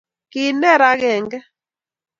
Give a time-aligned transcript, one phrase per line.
[0.31, 1.39] Kiner agenge